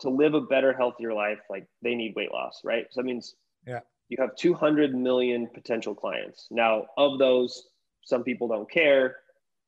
[0.00, 1.40] to live a better, healthier life.
[1.50, 2.86] Like they need weight loss, right?
[2.90, 3.34] So that means
[3.66, 6.46] yeah, you have 200 million potential clients.
[6.50, 7.68] Now, of those,
[8.04, 9.16] some people don't care,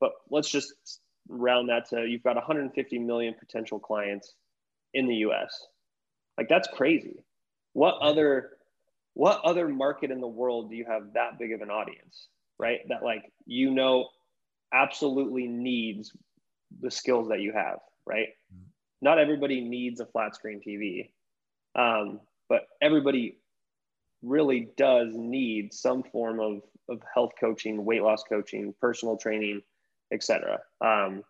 [0.00, 0.72] but let's just
[1.28, 4.34] round that to you've got 150 million potential clients
[4.94, 5.66] in the US.
[6.36, 7.24] Like that's crazy.
[7.72, 8.50] What other
[9.14, 12.80] what other market in the world do you have that big of an audience, right?
[12.88, 14.08] That like you know
[14.72, 16.12] absolutely needs
[16.80, 18.28] the skills that you have, right?
[18.52, 18.64] Mm-hmm.
[19.02, 21.10] Not everybody needs a flat screen TV,
[21.74, 23.38] um, but everybody
[24.22, 29.62] really does need some form of, of health coaching, weight loss coaching, personal training,
[30.12, 30.58] etc.
[30.80, 31.22] Um,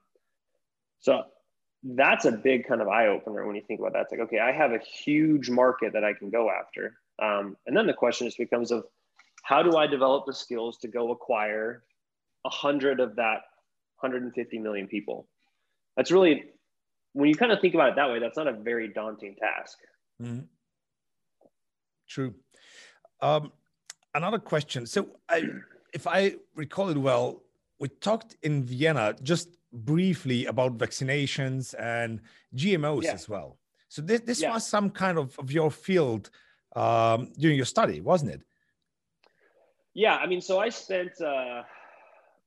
[1.01, 1.23] so
[1.83, 4.03] that's a big kind of eye opener when you think about that.
[4.03, 6.95] It's like, okay, I have a huge market that I can go after.
[7.23, 8.85] Um, and then the question just becomes of
[9.43, 11.85] how do I develop the skills to go acquire
[12.45, 13.43] a hundred of that
[14.01, 15.27] 150 million people?
[15.97, 16.45] That's really,
[17.13, 19.79] when you kind of think about it that way, that's not a very daunting task.
[20.23, 20.41] Mm-hmm.
[22.09, 22.35] True.
[23.21, 23.53] Um,
[24.15, 24.87] another question.
[24.87, 25.45] So, I,
[25.93, 27.43] if I recall it well,
[27.79, 32.21] we talked in Vienna just briefly about vaccinations and
[32.57, 33.13] GMOs yeah.
[33.13, 33.59] as well.
[33.89, 34.53] So this, this yeah.
[34.53, 36.31] was some kind of, of your field
[36.77, 38.43] um, during your study, wasn't it?
[39.95, 41.63] Yeah, I mean, so I spent, uh,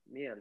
[0.10, 0.38] man,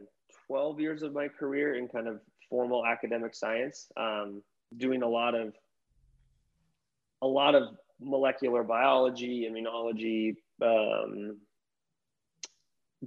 [0.47, 2.21] 12 years of my career in kind of
[2.53, 4.43] formal academic science, um,
[4.77, 5.55] doing a lot of,
[7.23, 11.37] a lot of molecular biology, immunology, um,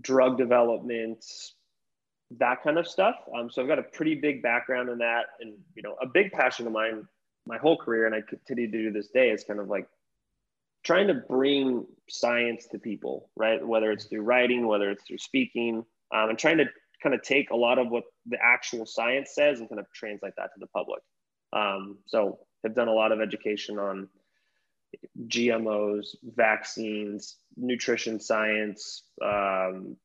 [0.01, 1.25] drug development,
[2.39, 3.15] that kind of stuff.
[3.33, 6.33] Um, so I've got a pretty big background in that, and you know, a big
[6.33, 7.07] passion of mine
[7.47, 9.87] my whole career, and I continue to do this day, is kind of like
[10.83, 13.65] trying to bring science to people, right?
[13.65, 16.65] Whether it's through writing, whether it's through speaking, um, and trying to
[17.03, 20.33] kind of take a lot of what the actual science says and kind of translate
[20.37, 21.03] that to the public.
[21.53, 24.09] Um, so I've done a lot of education on
[25.27, 29.97] GMOs, vaccines, nutrition science, um,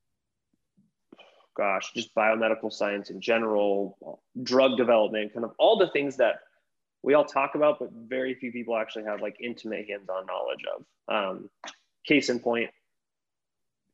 [1.56, 6.40] gosh, just biomedical science in general, drug development, kind of all the things that
[7.04, 10.86] we all talk about, but very few people actually have like intimate hands-on knowledge of.
[11.14, 11.50] Um,
[12.06, 12.70] case in point,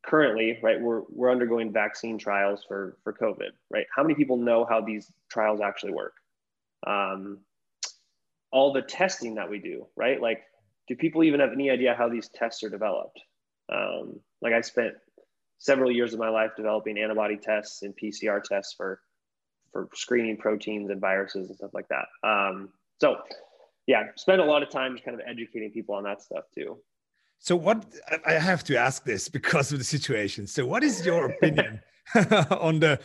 [0.07, 3.85] currently, right, we're we're undergoing vaccine trials for for COVID, right?
[3.95, 6.13] How many people know how these trials actually work?
[6.85, 7.39] Um,
[8.51, 10.21] all the testing that we do, right?
[10.21, 10.43] Like,
[10.87, 13.19] do people even have any idea how these tests are developed?
[13.71, 14.93] Um, like, I spent
[15.59, 19.01] several years of my life developing antibody tests and PCR tests for
[19.73, 22.05] for screening proteins and viruses and stuff like that.
[22.27, 22.69] Um,
[23.01, 23.17] so,
[23.85, 26.77] yeah, spend a lot of time kind of educating people on that stuff too.
[27.39, 27.85] So, what
[28.25, 30.47] I have to ask this because of the situation.
[30.47, 31.79] So, what is your opinion
[32.15, 32.99] on the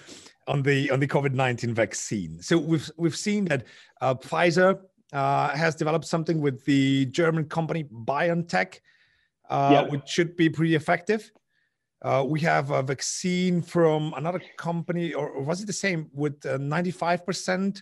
[0.46, 2.40] on the on the COVID nineteen vaccine?
[2.42, 3.64] So, we've we've seen that
[4.00, 4.80] uh, Pfizer
[5.12, 8.80] uh, has developed something with the German company BioNTech,
[9.50, 9.82] uh, yeah.
[9.82, 11.30] which should be pretty effective.
[12.02, 17.80] Uh, we have a vaccine from another company, or, was it the same with 95%?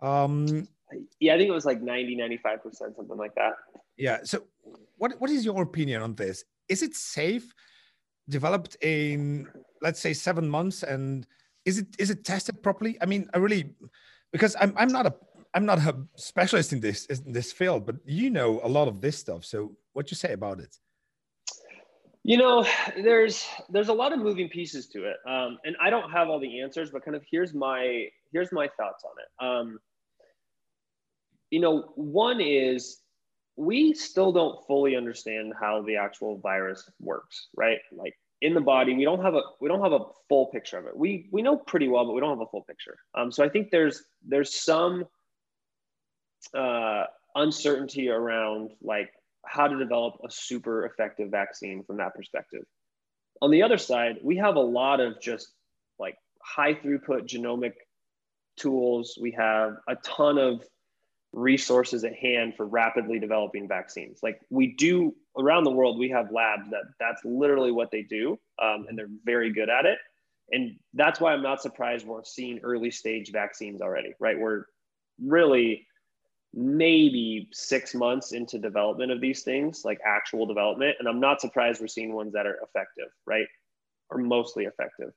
[0.00, 0.66] Um,
[1.20, 3.54] yeah, I think it was like 90, 95%, something like that.
[3.96, 4.18] Yeah.
[4.24, 4.44] So,
[4.96, 6.44] what, what is your opinion on this?
[6.68, 7.54] Is it safe,
[8.28, 9.48] developed in,
[9.82, 11.26] let's say, seven months, and
[11.64, 12.96] is it is it tested properly?
[13.02, 13.74] I mean, I really,
[14.32, 15.14] because I'm, I'm not a
[15.54, 19.00] I'm not a specialist in this in this field, but you know a lot of
[19.00, 19.44] this stuff.
[19.44, 20.76] So, what do you say about it?
[22.22, 26.10] You know, there's there's a lot of moving pieces to it, um, and I don't
[26.10, 26.90] have all the answers.
[26.90, 29.44] But kind of here's my here's my thoughts on it.
[29.44, 29.78] Um,
[31.50, 32.98] you know, one is
[33.56, 37.78] we still don't fully understand how the actual virus works, right?
[37.92, 40.86] Like in the body, we don't have a we don't have a full picture of
[40.86, 40.96] it.
[40.96, 42.96] We we know pretty well, but we don't have a full picture.
[43.14, 45.04] Um, so I think there's there's some
[46.54, 49.10] uh, uncertainty around like
[49.44, 52.62] how to develop a super effective vaccine from that perspective.
[53.42, 55.48] On the other side, we have a lot of just
[55.98, 57.72] like high throughput genomic
[58.56, 59.18] tools.
[59.20, 60.62] We have a ton of
[61.32, 64.20] resources at hand for rapidly developing vaccines.
[64.22, 68.38] Like we do around the world, we have labs that that's literally what they do,
[68.60, 69.98] um, and they're very good at it.
[70.52, 74.38] And that's why I'm not surprised we're seeing early stage vaccines already, right?
[74.38, 74.64] We're
[75.22, 75.86] really
[76.52, 80.96] maybe six months into development of these things, like actual development.
[80.98, 83.46] And I'm not surprised we're seeing ones that are effective, right?
[84.10, 85.12] Or mostly effective.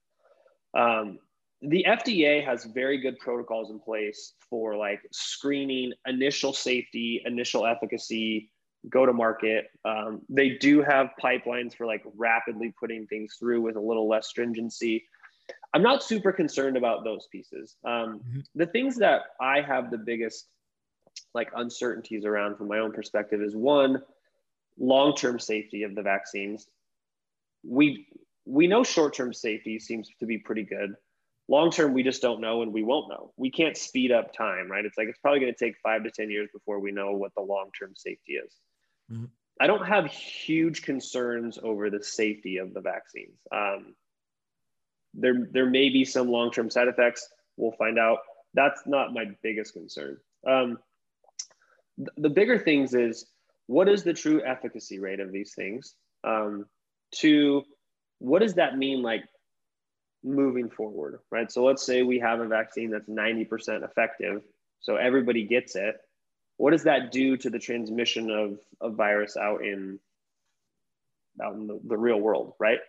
[0.78, 1.17] Um,
[1.63, 8.52] the FDA has very good protocols in place for like screening, initial safety, initial efficacy,
[8.89, 9.67] go to market.
[9.86, 14.28] Um, they do have pipelines for like rapidly putting things through with a little less
[14.28, 15.06] stringency.
[15.73, 17.78] I'm not super concerned about those pieces.
[17.86, 18.39] Um, mm-hmm.
[18.56, 20.47] The things that I have the biggest
[21.34, 24.02] like uncertainties around from my own perspective is one,
[24.78, 26.67] long-term safety of the vaccines.
[27.63, 28.08] We
[28.45, 30.95] we know short-term safety seems to be pretty good.
[31.49, 33.34] Long-term, we just don't know, and we won't know.
[33.36, 34.86] We can't speed up time, right?
[34.86, 37.34] It's like it's probably going to take five to ten years before we know what
[37.36, 38.56] the long-term safety is.
[39.12, 39.25] Mm-hmm.
[39.60, 43.38] I don't have huge concerns over the safety of the vaccines.
[43.51, 43.93] Um,
[45.13, 47.27] there, there may be some long-term side effects.
[47.58, 48.19] We'll find out.
[48.53, 50.17] That's not my biggest concern.
[50.47, 50.79] Um,
[51.97, 53.25] th- the bigger things is
[53.67, 55.95] what is the true efficacy rate of these things?
[56.23, 56.65] Um,
[57.15, 57.63] to
[58.19, 59.23] what does that mean, like
[60.23, 61.51] moving forward, right?
[61.51, 64.41] So let's say we have a vaccine that's 90% effective,
[64.79, 65.95] so everybody gets it.
[66.57, 69.99] What does that do to the transmission of a virus out in
[71.43, 72.79] out in the, the real world right?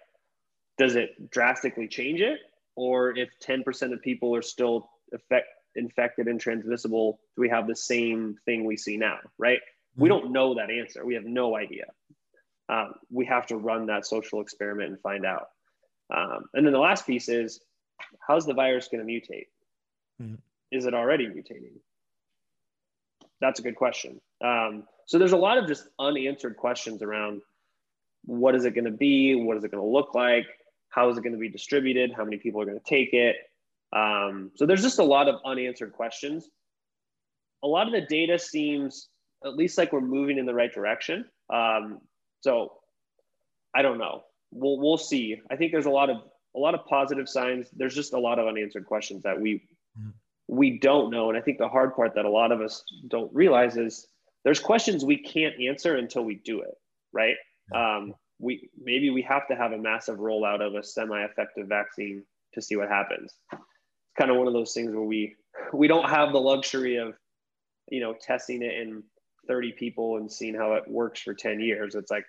[0.76, 2.40] Does it drastically change it?
[2.76, 7.76] Or if 10% of people are still effect, infected and transmissible do we have the
[7.76, 9.58] same thing we see now right?
[9.58, 10.02] Mm-hmm.
[10.02, 11.04] we don't know that answer.
[11.04, 11.84] We have no idea.
[12.68, 15.48] Um, we have to run that social experiment and find out
[16.14, 17.60] um, and then the last piece is
[18.26, 19.46] how's the virus going to mutate
[20.20, 20.34] mm-hmm.
[20.70, 21.78] is it already mutating
[23.44, 24.20] that's a good question.
[24.42, 27.42] Um, so there's a lot of just unanswered questions around
[28.24, 29.34] what is it going to be?
[29.34, 30.46] What is it going to look like?
[30.88, 32.12] How is it going to be distributed?
[32.16, 33.36] How many people are going to take it?
[33.94, 36.48] Um, so there's just a lot of unanswered questions.
[37.62, 39.08] A lot of the data seems
[39.44, 41.26] at least like we're moving in the right direction.
[41.52, 42.00] Um,
[42.40, 42.72] so
[43.74, 44.22] I don't know.
[44.54, 45.42] We'll we'll see.
[45.50, 46.18] I think there's a lot of
[46.56, 47.68] a lot of positive signs.
[47.76, 49.66] There's just a lot of unanswered questions that we
[49.98, 50.12] mm
[50.48, 51.28] we don't know.
[51.28, 54.06] And I think the hard part that a lot of us don't realize is
[54.44, 56.74] there's questions we can't answer until we do it,
[57.12, 57.36] right?
[57.74, 62.60] Um, we maybe we have to have a massive rollout of a semi-effective vaccine to
[62.60, 63.34] see what happens.
[63.52, 63.62] It's
[64.18, 65.34] kind of one of those things where we
[65.72, 67.14] we don't have the luxury of
[67.90, 69.02] you know testing it in
[69.48, 71.94] 30 people and seeing how it works for 10 years.
[71.94, 72.26] It's like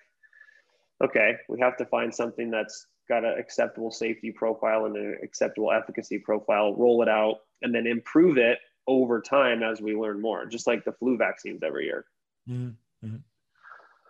[1.02, 5.72] okay, we have to find something that's got an acceptable safety profile and an acceptable
[5.72, 10.46] efficacy profile, roll it out, and then improve it over time as we learn more,
[10.46, 12.04] just like the flu vaccines every year.
[12.48, 13.16] Mm-hmm.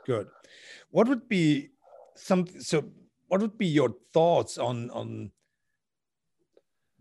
[0.06, 0.28] Good.
[0.90, 1.70] What would be
[2.14, 2.84] some so
[3.28, 5.30] what would be your thoughts on on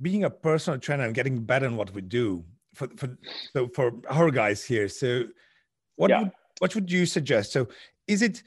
[0.01, 2.43] being a personal trainer and getting better in what we do
[2.73, 3.17] for for
[3.53, 5.23] so for our guys here so
[5.95, 6.19] what yeah.
[6.19, 7.67] would, what would you suggest so
[8.07, 8.43] is it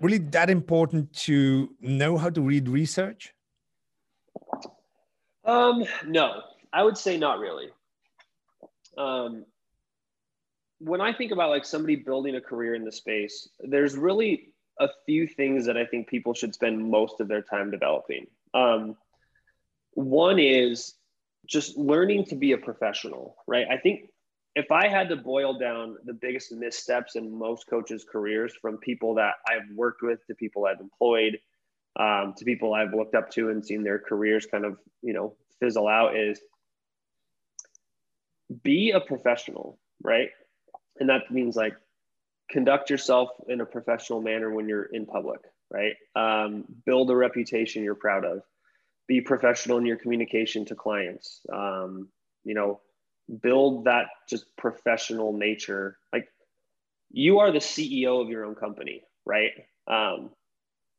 [0.00, 3.34] really that important to know how to read research?
[5.44, 7.68] Um, no, I would say not really.
[8.96, 9.44] Um,
[10.78, 14.88] when I think about like somebody building a career in the space, there's really a
[15.06, 18.26] few things that I think people should spend most of their time developing.
[18.54, 18.96] Um,
[19.94, 20.94] one is
[21.46, 23.66] just learning to be a professional, right?
[23.68, 24.10] I think
[24.58, 29.14] if I had to boil down the biggest missteps in most coaches' careers from people
[29.14, 31.38] that I've worked with to people I've employed
[31.94, 35.36] um, to people I've looked up to and seen their careers kind of, you know,
[35.60, 36.40] fizzle out is
[38.64, 40.30] be a professional, right?
[40.98, 41.76] And that means like
[42.50, 45.40] conduct yourself in a professional manner when you're in public,
[45.70, 45.94] right?
[46.16, 48.42] Um, build a reputation you're proud of.
[49.06, 51.42] Be professional in your communication to clients.
[51.52, 52.08] Um,
[52.42, 52.80] you know,
[53.42, 55.98] build that just professional nature.
[56.12, 56.28] Like
[57.10, 59.52] you are the ceo of your own company right?
[59.86, 60.30] Um,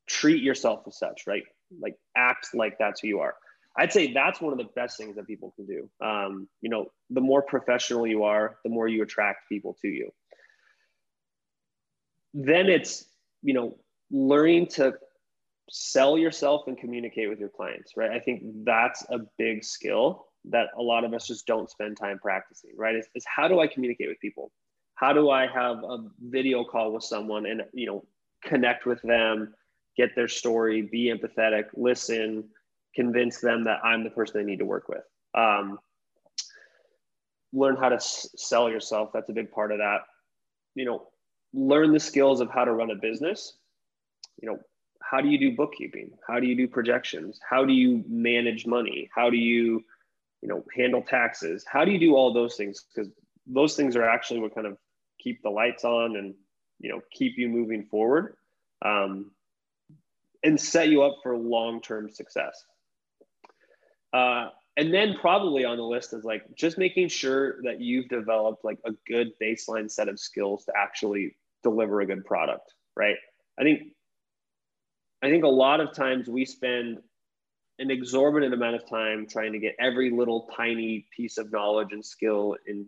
[0.07, 1.43] treat yourself as such right?
[1.81, 3.35] Like act like that's who you are.
[3.77, 5.89] I'd say that's one of the best things that people can do.
[6.05, 10.11] Um, you know the more professional you are the more you attract people to you.
[12.33, 13.05] Then it's
[13.41, 13.77] you know
[14.11, 14.93] learning to
[15.71, 18.11] sell yourself and communicate with your clients right?
[18.11, 22.19] I think that's a big skill that a lot of us just don't spend time
[22.19, 22.95] practicing, right?
[22.95, 24.51] Is, is how do I communicate with people?
[24.95, 28.05] How do I have a video call with someone and, you know,
[28.43, 29.53] connect with them,
[29.97, 32.45] get their story, be empathetic, listen,
[32.95, 35.03] convince them that I'm the person they need to work with.
[35.33, 35.79] Um,
[37.53, 39.11] learn how to s- sell yourself.
[39.13, 40.01] That's a big part of that.
[40.75, 41.07] You know,
[41.53, 43.57] learn the skills of how to run a business.
[44.41, 44.59] You know,
[45.01, 46.11] how do you do bookkeeping?
[46.27, 47.39] How do you do projections?
[47.47, 49.09] How do you manage money?
[49.13, 49.83] How do you
[50.41, 51.65] you know handle taxes.
[51.67, 52.85] How do you do all those things?
[52.93, 53.11] Because
[53.45, 54.77] those things are actually what kind of
[55.19, 56.33] keep the lights on and
[56.79, 58.35] you know keep you moving forward
[58.83, 59.31] um,
[60.43, 62.63] and set you up for long-term success.
[64.13, 68.63] Uh, and then probably on the list is like just making sure that you've developed
[68.63, 73.17] like a good baseline set of skills to actually deliver a good product, right?
[73.59, 73.81] I think
[75.21, 76.99] I think a lot of times we spend
[77.79, 82.05] an exorbitant amount of time trying to get every little tiny piece of knowledge and
[82.05, 82.85] skill in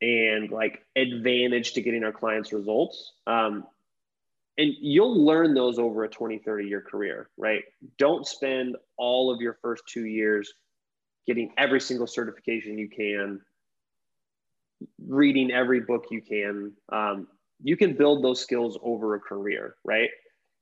[0.00, 3.12] and like advantage to getting our clients results.
[3.26, 3.64] Um,
[4.56, 7.64] and you'll learn those over a 20 30 year career right?
[7.98, 10.52] Don't spend all of your first two years
[11.26, 13.40] getting every single certification you can
[15.06, 16.72] reading every book you can.
[16.92, 17.28] Um,
[17.62, 20.10] you can build those skills over a career right.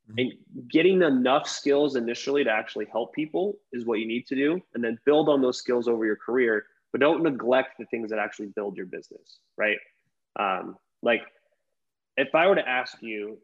[0.09, 0.33] And
[0.69, 4.83] getting enough skills initially to actually help people is what you need to do and
[4.83, 8.49] then build on those skills over your career but don't neglect the things that actually
[8.49, 9.79] build your business right?
[10.39, 11.23] Um, like
[12.17, 13.39] if i were to ask you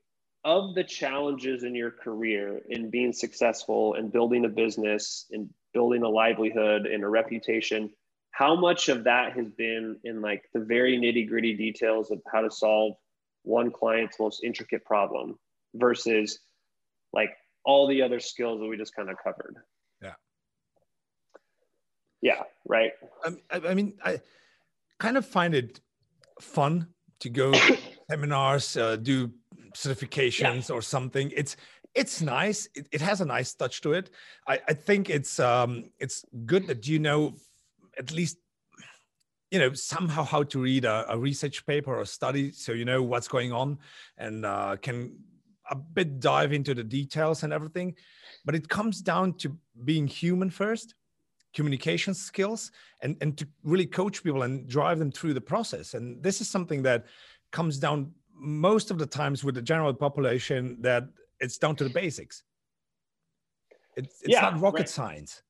[0.44, 6.02] of the challenges in your career in being successful and building a business and building
[6.02, 7.90] a livelihood and a reputation
[8.30, 12.40] how much of that has been in like the very nitty gritty details of how
[12.40, 12.94] to solve
[13.42, 15.36] one client's most intricate problem
[15.74, 16.38] versus
[17.12, 17.30] like
[17.64, 19.56] all the other skills that we just kind of covered
[20.02, 20.14] yeah
[22.22, 22.92] yeah right
[23.24, 24.20] I, I mean i
[24.98, 25.80] kind of find it
[26.40, 26.88] fun
[27.20, 27.52] to go
[28.10, 29.30] seminars uh, do
[29.74, 30.74] certifications yeah.
[30.74, 31.32] or something.
[31.34, 31.56] It's
[31.94, 32.68] it's nice.
[32.74, 34.10] It, it, has a nice touch to it.
[34.46, 37.34] I, I think it's um, it's good that you know
[37.98, 38.38] at least
[39.50, 43.02] you know somehow how to read a, a research paper or study, so you know
[43.02, 43.78] what's going on
[44.16, 45.16] and uh, can
[45.70, 47.94] a bit dive into the details and everything.
[48.44, 50.94] But it comes down to being human first
[51.54, 52.70] communication skills
[53.02, 56.48] and and to really coach people and drive them through the process and this is
[56.48, 57.06] something that
[57.52, 61.04] comes down most of the times with the general population that
[61.40, 62.42] it's down to the basics.
[63.96, 64.88] It's, it's yeah, not rocket right.
[64.88, 65.42] science.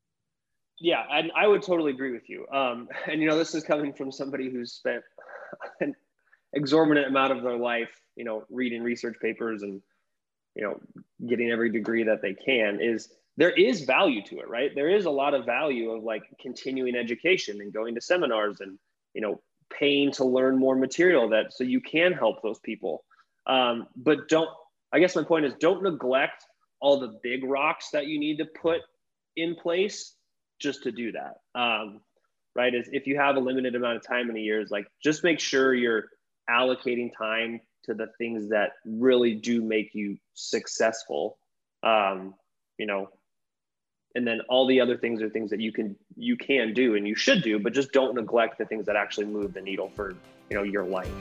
[0.81, 2.47] Yeah, and I would totally agree with you.
[2.53, 5.03] Um, and you know, this is coming from somebody who's spent
[5.81, 5.95] an
[6.55, 9.83] exorbitant amount of their life, you know, reading research papers and
[10.59, 10.81] you know,
[11.27, 12.81] getting every degree that they can.
[12.81, 14.75] Is there is value to it, right?
[14.75, 18.79] There is a lot of value of like continuing education and going to seminars and
[19.15, 19.41] you know
[19.79, 23.05] paying to learn more material that so you can help those people.
[23.47, 24.49] Um, but don't,
[24.93, 26.45] I guess my point is don't neglect
[26.81, 28.81] all the big rocks that you need to put
[29.37, 30.15] in place
[30.61, 31.37] just to do that.
[31.59, 32.01] Um,
[32.57, 32.75] right.
[32.75, 35.23] Is if you have a limited amount of time in a year, is like just
[35.23, 36.07] make sure you're
[36.51, 41.39] allocating time to the things that really do make you successful.
[41.83, 42.35] Um,
[42.79, 43.09] you know,
[44.15, 47.07] and then all the other things are things that you can you can do and
[47.07, 50.07] you should do but just don't neglect the things that actually move the needle for
[50.49, 51.13] you know your life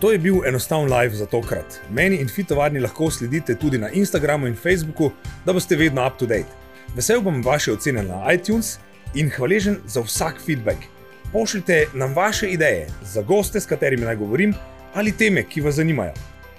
[0.00, 1.80] To je bil enostaven live za tokrat.
[1.90, 5.10] Meni in fitovarni lahko sledite tudi na Instagramu in Facebooku,
[5.46, 6.46] da boste vedno up to date.
[6.96, 8.78] Vesel bom vaše ocene na iTunes
[9.14, 10.78] in hvaležen za vsak feedback.
[11.32, 14.54] Pošljite nam vaše ideje za goste, s katerimi naj govorim,
[14.94, 16.12] ali teme, ki vas zanimajo.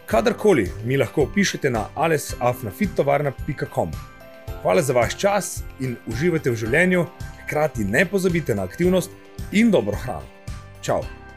[0.06, 3.92] Kadarkoli mi lahko pišete na alesafnafitovarna.com.
[4.62, 7.06] Hvala za vaš čas in uživajte v življenju,
[7.44, 9.12] hkrati ne pozabite na aktivnost
[9.52, 10.26] in dobro hrano.
[10.82, 11.29] Ciao!